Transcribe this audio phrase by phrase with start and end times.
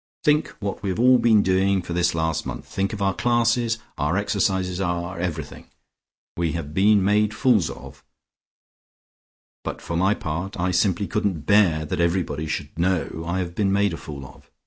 [0.23, 3.77] Think what we have all been doing for this last month, think of our classes,
[3.99, 5.67] our exercises, our everything.
[6.35, 8.03] We have been made fools of,
[9.63, 13.71] but for my part, I simply couldn't bear that everybody should know I had been
[13.71, 14.49] made a fool of.